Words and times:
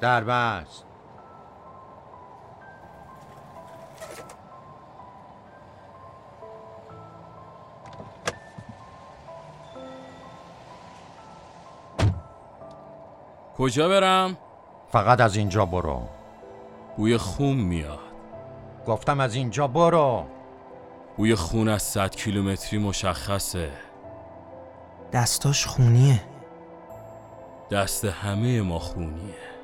در 0.00 0.24
بست 0.24 0.84
کجا 13.58 13.88
برم؟ 13.88 14.36
فقط 14.92 15.20
از 15.20 15.36
اینجا 15.36 15.64
برو. 15.64 16.02
بوی 16.96 17.16
خون 17.16 17.56
میاد. 17.56 17.98
گفتم 18.86 19.20
از 19.20 19.34
اینجا 19.34 19.66
برو. 19.66 20.24
بوی 21.16 21.34
خون 21.34 21.68
از 21.68 21.82
صد 21.82 22.14
کیلومتری 22.16 22.78
مشخصه. 22.78 23.70
دستاش 25.12 25.66
خونیه. 25.66 26.20
دست 27.70 28.04
همه 28.04 28.62
ما 28.62 28.78
خونیه. 28.78 29.57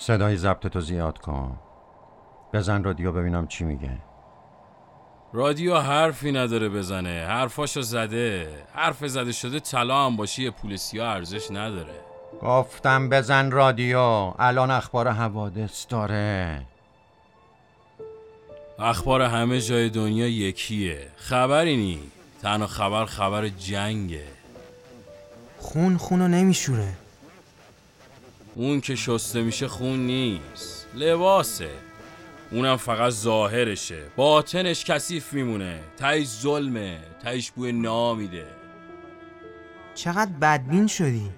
صدای 0.00 0.36
ضبط 0.36 0.66
تو 0.66 0.80
زیاد 0.80 1.18
کن. 1.18 1.58
بزن 2.52 2.84
رادیو 2.84 3.12
ببینم 3.12 3.46
چی 3.46 3.64
میگه. 3.64 3.98
رادیو 5.32 5.76
حرفی 5.78 6.32
نداره 6.32 6.68
بزنه. 6.68 7.26
حرفاشو 7.28 7.82
زده. 7.82 8.48
حرف 8.74 9.06
زده 9.06 9.32
شده 9.32 9.60
طلا 9.60 10.06
هم 10.06 10.16
باشی 10.16 10.42
یه 10.42 10.50
پول 10.50 10.76
سیاه 10.76 11.08
ارزش 11.14 11.50
نداره. 11.50 11.94
گفتم 12.42 13.08
بزن 13.08 13.50
رادیو. 13.50 14.32
الان 14.38 14.70
اخبار 14.70 15.08
حوادث 15.08 15.86
داره. 15.88 16.62
اخبار 18.78 19.22
همه 19.22 19.60
جای 19.60 19.90
دنیا 19.90 20.28
یکیه. 20.28 21.08
خبری 21.16 21.76
نی. 21.76 22.00
تنها 22.42 22.66
خبر 22.66 23.04
خبر 23.04 23.48
جنگه. 23.48 24.24
خون 25.58 25.96
خونو 25.96 26.28
نمیشوره. 26.28 26.92
اون 28.60 28.80
که 28.80 28.94
شسته 28.94 29.42
میشه 29.42 29.68
خون 29.68 30.06
نیست. 30.06 30.86
لباسه. 30.94 31.70
اونم 32.50 32.76
فقط 32.76 33.12
ظاهرشه. 33.12 34.02
باطنش 34.16 34.84
کثیف 34.84 35.32
میمونه. 35.32 35.80
تایش 35.96 36.28
ظلمه. 36.28 36.98
تایش 37.22 37.50
بوی 37.50 37.72
نامیده. 37.72 38.46
چقدر 39.94 40.30
بدبین 40.40 40.86
شدی؟ 40.86 41.30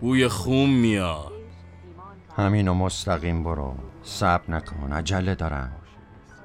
بوی 0.00 0.28
خون 0.28 0.70
میاد. 0.70 1.32
همینو 2.36 2.74
مستقیم 2.74 3.42
برو. 3.44 3.74
صبر 4.02 4.50
نکن. 4.50 4.92
عجله 4.92 5.34
دارم. 5.34 5.72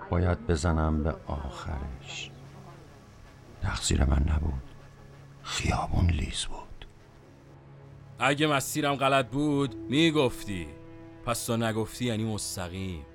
باید 0.09 0.47
بزنم 0.47 1.03
به 1.03 1.15
آخرش. 1.27 2.31
تقصیر 3.61 4.05
من 4.05 4.25
نبود. 4.35 4.63
خیابون 5.43 6.09
لیز 6.09 6.45
بود. 6.45 6.69
اگه 8.19 8.47
مسیرم 8.47 8.96
غلط 8.96 9.28
بود 9.28 9.75
می‌گفتی. 9.75 10.68
پس 11.25 11.46
تا 11.46 11.56
نگفتی 11.56 12.06
یعنی 12.06 12.34
مستقیم. 12.34 13.06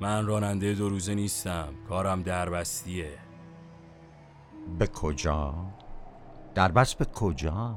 من 0.00 0.26
راننده 0.26 0.74
دو 0.74 0.88
روزه 0.88 1.14
نیستم 1.14 1.68
کارم 1.88 2.22
دربستیه. 2.22 3.18
به 4.78 4.86
کجا؟ 4.86 5.54
در 6.54 6.72
بس 6.72 6.94
به 6.94 7.04
کجا؟ 7.04 7.76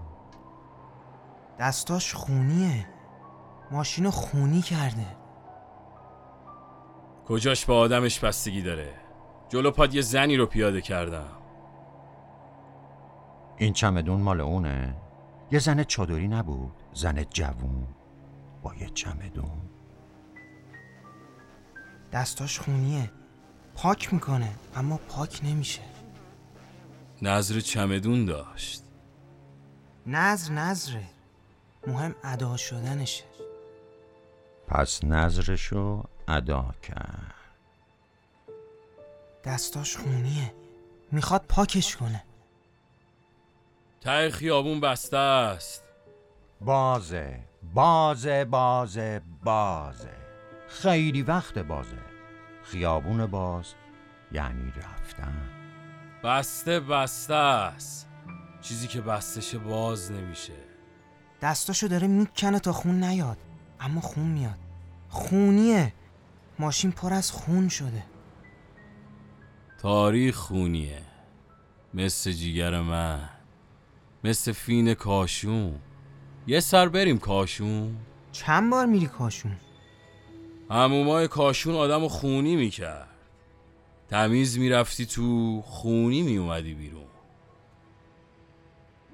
دستاش 1.59 2.13
خونیه. 2.13 2.87
ماشینو 3.71 4.11
خونی 4.11 4.61
کرده. 4.61 5.05
کجاش 7.27 7.65
به 7.65 7.73
آدمش 7.73 8.19
بستگی 8.19 8.61
داره؟ 8.61 8.93
جلو 9.49 9.71
پاد 9.71 9.95
یه 9.95 10.01
زنی 10.01 10.37
رو 10.37 10.45
پیاده 10.45 10.81
کردم. 10.81 11.29
این 13.57 13.73
چمدون 13.73 14.21
مال 14.21 14.41
اونه؟ 14.41 14.95
یه 15.53 15.59
زن 15.59 15.83
چادری 15.83 16.27
نبود 16.27 16.71
زن 16.93 17.23
جوون 17.23 17.87
با 18.61 18.75
یه 18.75 18.89
چمدون 18.89 19.61
دستاش 22.11 22.59
خونیه 22.59 23.11
پاک 23.75 24.13
می‌کنه 24.13 24.55
اما 24.75 24.97
پاک 24.97 25.41
نمیشه. 25.43 25.81
نظر 27.21 27.59
چمدون 27.59 28.25
داشت. 28.25 28.83
نظر 30.07 30.53
نظره 30.53 31.03
مهم 31.87 32.15
ادا 32.23 32.57
شدنشه. 32.57 33.23
پس 34.67 35.03
نظرشو 35.03 36.03
ادا 36.27 36.73
کرد. 36.83 37.33
دستاش 39.43 39.97
خونیه 39.97 40.53
می‌خواد 41.11 41.45
پاکش 41.49 41.95
کنه. 41.95 42.23
ته 44.03 44.29
خیابون 44.29 44.79
بسته 44.79 45.17
است. 45.17 45.83
بازه 46.61 47.39
بازه 47.73 48.45
بازه 48.45 49.21
بازه. 49.43 50.17
خیلی 50.67 51.21
وقت 51.21 51.59
بازه. 51.59 51.97
خیابون 52.63 53.25
باز 53.25 53.73
یعنی 54.31 54.73
رفتن. 54.77 55.49
بسته 56.23 56.79
بسته 56.79 57.33
است. 57.33 58.09
چیزی 58.61 58.87
که 58.87 59.01
بستشه 59.01 59.57
باز 59.57 60.11
نمیشه. 60.11 60.53
دستاشو 61.41 61.87
داره 61.87 62.07
می‌کنه 62.07 62.59
تا 62.59 62.73
خون 62.73 63.03
نیاد. 63.03 63.37
اما 63.79 64.01
خون 64.01 64.27
میاد. 64.27 64.59
خونیه. 65.09 65.93
ماشین 66.59 66.91
پر 66.91 67.13
از 67.13 67.31
خون 67.31 67.69
شده. 67.69 68.03
تاریخ 69.79 70.35
خونیه. 70.35 71.01
مثل 71.93 72.31
جیگر 72.31 72.81
من. 72.81 73.29
مثل 74.23 74.51
فین 74.51 74.93
کاشون. 74.93 75.79
یه 76.47 76.59
سر 76.59 76.89
بریم 76.89 77.17
کاشون. 77.17 77.95
چند 78.31 78.71
بار 78.71 78.85
میری 78.85 79.07
کاشون؟ 79.07 79.57
همومای 80.69 81.27
کاشون 81.27 81.75
آدم 81.75 82.07
خونی 82.07 82.55
می‌کرد. 82.55 83.07
تمیز 84.09 84.59
می‌رفتی 84.59 85.05
تو 85.05 85.61
خونی 85.61 86.21
میومدی 86.21 86.73
بیرون. 86.73 87.03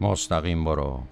مستقیم 0.02 0.66
برو. 0.66 1.04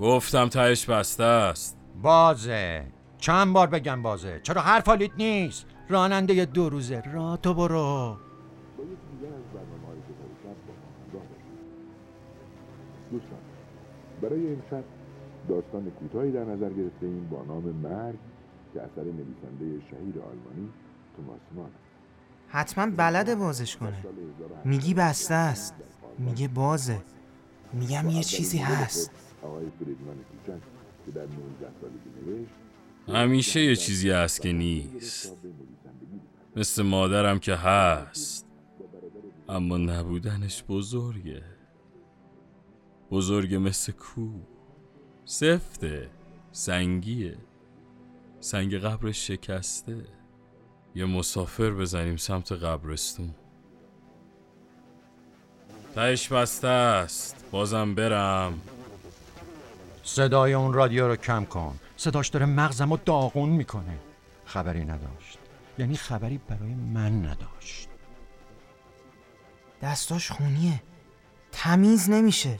گفتم 0.00 0.48
تهش 0.48 0.84
بسته 0.84 1.24
است. 1.24 1.76
بازه. 2.02 2.86
چند 3.18 3.52
بار 3.52 3.66
بگم 3.66 4.02
بازه؟ 4.02 4.40
چرا 4.42 4.62
حرف 4.62 4.86
حالیت 4.86 5.10
نیست؟ 5.16 5.66
راننده 5.88 6.44
دو 6.44 6.68
روزه. 6.68 7.02
را 7.12 7.36
تو 7.36 7.54
برو. 7.54 8.16
دوستان 13.10 13.38
برای 14.22 14.52
امشب 14.52 14.84
داستان 15.48 15.90
کوتاهی 15.90 16.32
در 16.32 16.44
نظر 16.44 16.70
گرفته 16.70 17.06
ایم 17.06 17.28
با 17.28 17.44
نام 17.44 17.62
مرگ 17.62 18.18
که 18.74 18.82
اثر 18.82 19.04
نویسنده 19.04 19.80
شهیر 19.90 20.14
آلمانی 20.22 20.68
توماس 21.16 21.40
مان. 21.56 21.70
حتما 22.48 22.86
بلده 22.96 23.34
بازش 23.34 23.76
کنه. 23.76 24.02
سال 24.02 24.12
1800 24.12 24.66
میگی 24.66 24.94
بسته 24.94 25.34
است. 25.34 25.74
میگه 26.18 26.48
بازه. 26.48 26.98
میگم 27.72 28.08
یه 28.08 28.22
چیزی 28.22 28.58
هست. 28.58 29.10
خود 29.40 29.50
آقای 29.50 29.66
فریدمان 29.78 30.16
کوچک 30.16 30.60
که 31.06 31.12
در 31.12 31.20
19 31.20 31.36
سالگی 31.80 32.30
نوشت 32.30 32.52
همیشه 33.08 33.60
یه 33.60 33.76
چیزی 33.76 34.10
هست 34.10 34.42
که 34.42 34.52
نیست. 34.52 35.36
مثل 36.56 36.82
مادرم 36.82 37.38
که 37.38 37.54
هست. 37.54 38.46
اما 39.48 39.76
نبودنش 39.76 40.64
بزرگه. 40.68 41.55
بزرگه 43.10 43.58
مثل 43.58 43.92
کو. 43.92 44.28
سفته 45.24 46.10
سنگیه. 46.52 47.36
سنگ 48.40 48.74
قبرش 48.74 49.26
شکسته. 49.26 50.04
یه 50.94 51.04
مسافر 51.04 51.70
بزنیم 51.70 52.16
سمت 52.16 52.52
قبرستون. 52.52 53.34
تهش 55.94 56.28
بسته 56.28 56.68
است. 56.68 57.44
بازم 57.50 57.94
برم. 57.94 58.60
صدای 60.02 60.54
اون 60.54 60.72
رادیو 60.72 61.08
رو 61.08 61.16
کم 61.16 61.44
کن. 61.44 61.78
صداش 61.96 62.28
داره 62.28 62.46
مغزم 62.46 62.90
رو 62.90 62.98
داغون 63.04 63.48
می‌کنه. 63.48 63.98
خبری 64.44 64.84
نداشت. 64.84 65.38
یعنی 65.78 65.96
خبری 65.96 66.40
برای 66.48 66.74
من 66.74 67.26
نداشت. 67.26 67.88
دستاش 69.82 70.30
خونیه. 70.30 70.82
تمیز 71.52 72.10
نمیشه. 72.10 72.58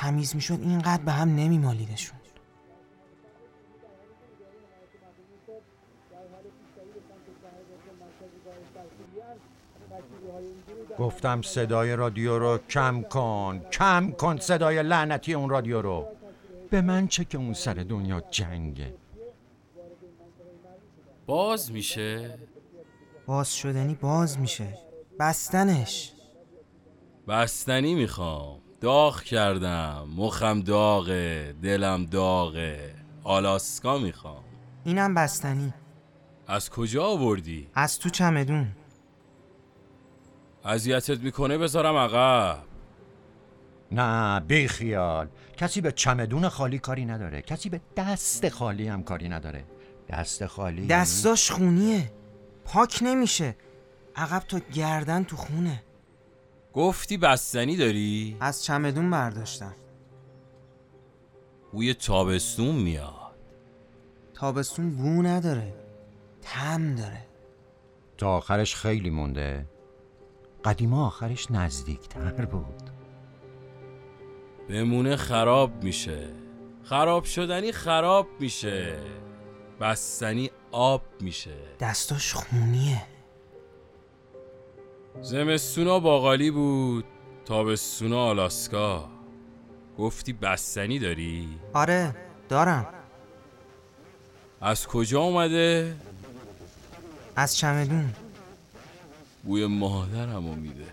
تمیز 0.00 0.34
می‌شد 0.34 0.58
اینقدر 0.60 1.02
به 1.02 1.12
هم 1.12 1.28
نمیمالیدشون. 1.28 2.18
گفتم 10.98 11.42
صدای 11.42 11.96
رادیو 11.96 12.38
رو 12.38 12.58
کم 12.58 13.02
کن 13.02 13.60
کم 13.72 14.10
کن 14.10 14.36
صدای 14.36 14.82
لعنتی 14.82 15.34
اون 15.34 15.50
رادیو 15.50 15.82
رو. 15.82 16.08
به 16.70 16.80
من 16.80 17.08
چه 17.08 17.24
که 17.24 17.38
اون 17.38 17.54
سر 17.54 17.74
دنیا 17.74 18.20
جنگه. 18.30 18.94
باز 21.26 21.72
میشه؟ 21.72 22.38
باز 23.26 23.54
شدنی 23.54 23.94
باز 23.94 24.38
میشه. 24.38 24.78
بستنش. 25.18 26.12
بستنی 27.28 27.94
می‌خوام. 27.94 28.60
داغ 28.80 29.22
کردم. 29.22 30.08
مخم 30.16 30.60
داغه 30.60 31.54
دلم 31.62 32.06
داغه. 32.06 32.94
آلاسکا 33.24 33.98
می‌خوام. 33.98 34.44
اینم 34.84 35.14
بستنی. 35.14 35.74
از 36.46 36.70
کجا 36.70 37.04
آوردی؟ 37.04 37.68
از 37.74 37.98
تو 37.98 38.08
چمدون. 38.10 38.66
اذیتت 40.64 41.20
می‌کنه 41.20 41.58
بذارم 41.58 41.96
عقب. 41.96 42.58
نه 43.92 44.40
بی 44.40 44.68
خیال 44.68 45.28
کسی 45.56 45.80
به 45.80 45.92
چمدون 45.92 46.48
خالی 46.48 46.78
کاری 46.78 47.04
نداره. 47.04 47.42
کسی 47.42 47.68
به 47.68 47.80
دست 47.96 48.48
خالی 48.48 48.88
هم 48.88 49.02
کاری 49.02 49.28
نداره. 49.28 49.64
دست 50.08 50.46
خالی؟ 50.46 50.86
دستاش 50.86 51.50
خونیه. 51.50 52.12
پاک 52.64 52.98
نمیشه. 53.02 53.56
عقب 54.16 54.38
تا 54.38 54.58
گردن 54.58 55.24
تو 55.24 55.36
خونه. 55.36 55.82
گفتی 56.74 57.16
بستنی 57.16 57.76
داری؟ 57.76 58.36
از 58.40 58.64
چمدون 58.64 59.10
برداشتم. 59.10 59.74
بوی 61.72 61.94
تابستون 61.94 62.74
میاد. 62.74 63.14
تابستون 64.34 64.90
بو 64.90 65.22
نداره 65.22 65.74
تم 66.42 66.94
داره. 66.94 67.26
تا 68.18 68.36
آخرش 68.36 68.74
خیلی 68.76 69.10
مونده. 69.10 69.66
قدیما 70.64 71.06
آخرش 71.06 71.50
نزدیکتر 71.50 72.44
بود. 72.44 72.90
بمونه 74.68 75.16
خراب 75.16 75.84
میشه. 75.84 76.30
خراب 76.82 77.24
شدنی 77.24 77.72
خراب 77.72 78.26
میشه. 78.40 78.98
بستنی 79.80 80.50
آب 80.72 81.02
میشه. 81.20 81.56
دستاش 81.80 82.34
خونیه. 82.34 83.02
زمستونا 85.22 86.00
باقالی 86.00 86.50
بود. 86.50 87.04
تابستونا 87.44 88.24
آلاسکا. 88.24 89.08
گفتی 89.98 90.32
بستنی 90.32 90.98
داری؟ 90.98 91.48
آره 91.72 92.14
دارم. 92.48 92.86
از 94.60 94.86
کجا 94.86 95.20
اومده؟ 95.20 95.96
از 97.36 97.56
چمدون. 97.56 98.14
بوی 99.44 99.66
مادرمو 99.66 100.54
میده. 100.54 100.86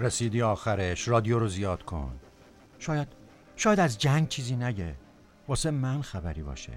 رسیدی 0.00 0.42
آخرش 0.42 1.08
رادیو 1.08 1.38
رو 1.38 1.48
زیاد 1.48 1.82
کن. 1.82 2.12
شاید 2.78 3.08
شاید 3.56 3.80
از 3.80 3.98
جنگ 3.98 4.28
چیزی 4.28 4.56
نگه. 4.56 4.94
واسه 5.48 5.70
من 5.70 6.02
خبری 6.02 6.42
باشه. 6.42 6.72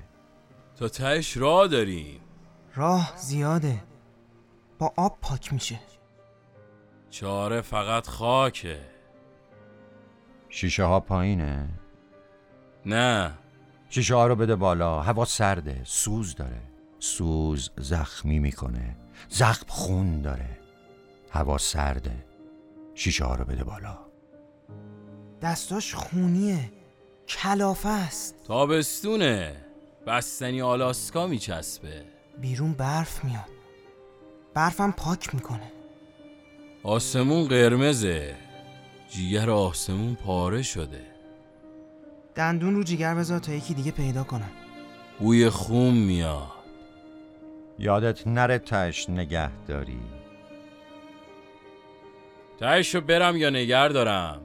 تا 0.76 0.90
تهش 0.90 1.38
راه 1.38 1.68
داریم. 1.68 2.20
راه 2.76 3.14
زیاده. 3.18 3.84
با 4.80 4.94
آب 4.98 5.18
پاک 5.22 5.54
میشه. 5.54 5.80
چاره 7.10 7.62
فقط 7.62 8.08
خاکه. 8.08 8.80
شیشه 10.50 10.84
ها 10.84 11.00
پایینه؟ 11.00 11.70
نه. 12.86 13.38
شیشه 13.90 14.16
ها 14.16 14.28
رو 14.28 14.36
بده 14.36 14.56
بالا. 14.56 15.02
هوا 15.02 15.26
سرده. 15.26 15.82
سوز 15.84 16.36
داره. 16.36 16.62
سوز 17.00 17.72
زخمی 17.78 18.40
می‌کنه. 18.40 18.98
زخم 19.30 19.66
خون 19.68 20.22
داره. 20.22 20.60
هوا 21.32 21.58
سرده. 21.58 22.26
شیشه 22.96 23.26
ها 23.26 23.36
رو 23.36 23.46
بده 23.46 23.64
بالا. 23.64 23.98
دستاش 25.42 25.96
خونیه. 25.96 26.72
کلافه 27.28 27.90
است 27.90 28.44
تابستونه. 28.44 29.66
بستنی 30.08 30.62
آلاسکا 30.62 31.28
میچسبه. 31.28 32.06
بیرون 32.42 32.74
برف 32.74 33.26
میاد. 33.26 33.57
برفم 34.58 34.92
پاک 34.92 35.36
می‌کنه. 35.36 35.72
آسمون 36.84 37.48
قرمزه. 37.48 38.36
جیگر 39.10 39.50
آسمون 39.50 40.16
پاره 40.16 40.62
شده. 40.62 41.02
دندون 42.36 42.76
رو 42.76 42.84
جیگر 42.84 43.16
بذار 43.16 43.40
تا 43.40 43.54
یکی 43.54 43.74
دیگه 43.74 43.92
پیدا 43.92 44.24
کنم 44.24 44.50
بوی 45.20 45.50
خون 45.50 45.94
میاد. 45.94 46.48
یادت 47.80 48.28
نره 48.28 48.60
تش 48.60 49.10
نگه 49.10 49.66
داری. 49.68 50.00
تهشو 52.60 53.02
برم 53.02 53.38
یا 53.38 53.50
نگر 53.50 53.88
دارم؟ 53.90 54.42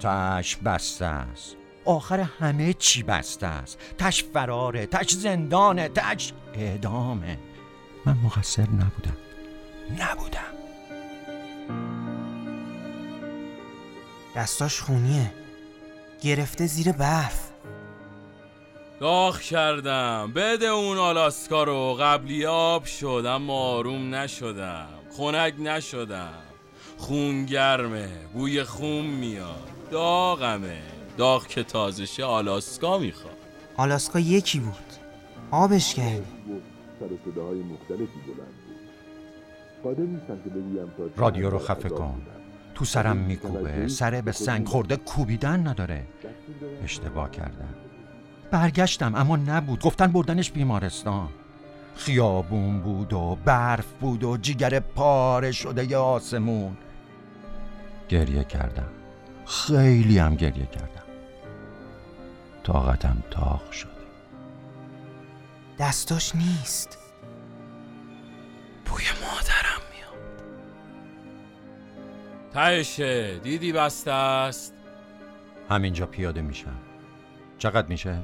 تش 0.00 0.56
بسته 0.56 1.04
است. 1.04 1.56
آخر 1.84 2.20
همه 2.20 2.72
چی 2.72 3.02
بسته 3.02 3.46
است. 3.46 3.78
تش 3.98 4.24
فراره 4.24 4.86
تش 4.86 5.10
زندانه 5.10 5.88
تش 5.88 6.32
اعدامه. 6.54 7.38
من 8.06 8.16
مقصر 8.24 8.62
نبودم. 8.62 9.16
نبودم. 9.98 10.40
دستاش 14.36 14.80
خونیه. 14.80 15.32
گرفته 16.22 16.66
زیر 16.66 16.92
برف. 16.92 17.50
داغ 19.00 19.40
کردم. 19.40 20.32
بده 20.34 20.66
اون 20.66 20.98
آلاسکا 20.98 21.64
رو. 21.64 21.94
قبلی 22.00 22.46
آب 22.46 22.84
شد 22.84 23.24
اما 23.26 23.54
آروم 23.54 24.14
نشدم. 24.14 24.88
خنک 25.16 25.54
نشدم. 25.58 26.34
خون 26.98 27.46
گرمه. 27.46 28.08
بوی 28.32 28.64
خون 28.64 29.04
میاد. 29.06 29.68
داغمه. 29.90 30.82
داغ 31.18 31.46
که 31.46 31.62
تازه 31.62 32.06
شه 32.06 32.24
آلاسکا 32.24 32.98
می‌خواد. 32.98 33.36
آلاسکا 33.76 34.18
یکی 34.20 34.60
بود. 34.60 34.74
آبش 35.50 35.94
کردی. 35.94 36.22
سر 37.00 37.12
و 37.12 37.32
صداهای 37.32 37.62
مختلفی 37.62 38.20
بلند 38.26 38.54
بود. 38.66 38.76
قادر 39.82 40.02
نیستم 40.02 40.38
که 40.44 40.50
بگویم 40.50 40.92
تا 40.96 41.22
رادیو 41.22 41.50
رو 41.50 41.58
خفه 41.58 41.88
کن. 41.88 42.22
تو 42.74 42.84
سرم 42.84 43.16
میکوبه. 43.16 43.88
سره 43.88 44.22
به 44.22 44.32
سنگ 44.32 44.66
خورده 44.66 44.96
کوبیدن 44.96 45.66
نداره. 45.68 46.06
اشتباه 46.84 47.30
کردم. 47.30 47.74
برگشتم 48.50 49.14
اما 49.14 49.36
نبود. 49.36 49.80
گفتن 49.80 50.06
بردنش 50.06 50.50
بیمارستان. 50.50 51.28
خیابون 51.96 52.80
بود 52.80 53.12
و 53.12 53.38
برف 53.44 53.92
بود 54.00 54.24
و 54.24 54.36
جیگر 54.36 54.80
پاره 54.80 55.52
شده 55.52 55.90
ی 55.90 55.94
آسمون. 55.94 56.76
گریه 58.08 58.44
کردم. 58.44 58.88
خیلی 59.46 60.18
هم 60.18 60.34
گریه 60.34 60.66
کردم. 60.66 61.02
طاقتم 62.62 63.22
تاق 63.30 63.70
شد. 63.70 63.95
دستاش 65.78 66.34
نیست. 66.34 66.98
بوی 68.84 69.04
مادرم 69.22 69.82
میاد. 69.92 70.42
تهشه 72.52 73.38
دیدی 73.38 73.72
بسته 73.72 74.12
است؟ 74.12 74.74
همینجا 75.70 76.06
پیاده 76.06 76.42
میشم 76.42 76.78
چقدر 77.58 77.86
میشه؟ 77.88 78.22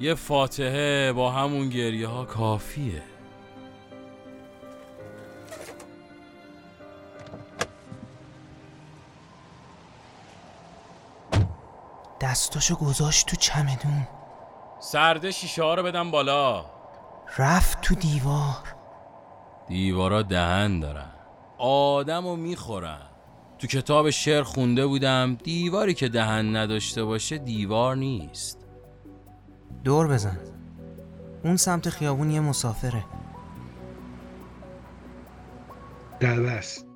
یه 0.00 0.14
فاتحه 0.14 1.12
با 1.12 1.30
همون 1.32 1.68
گریه 1.68 2.08
ها 2.08 2.24
کافیه. 2.24 3.02
دستاشو 12.20 12.76
گذاشت 12.76 13.26
تو 13.26 13.36
چمدون. 13.36 14.06
سرده 14.80 15.30
شیشه 15.30 15.62
ها 15.62 15.74
رو 15.74 15.82
بدم 15.82 16.10
بالا. 16.10 16.64
رفت 17.38 17.80
تو 17.80 17.94
دیوار. 17.94 18.74
دیوارا 19.68 20.22
دهن 20.22 20.80
دارن. 20.80 21.10
آدم 21.58 22.26
رو 22.26 22.36
می‌خورن. 22.36 23.02
تو 23.58 23.66
کتاب 23.66 24.10
شعر 24.10 24.42
خونده 24.42 24.86
بودم 24.86 25.34
دیواری 25.34 25.94
که 25.94 26.08
دهن 26.08 26.56
نداشته 26.56 27.04
باشه 27.04 27.38
دیوار 27.38 27.96
نیست. 27.96 28.66
دور 29.84 30.08
بزن. 30.08 30.38
اون 31.44 31.56
سمت 31.56 31.88
خیابون 31.88 32.30
یه 32.30 32.40
مسافره. 32.40 33.04
دلبست 36.20 36.86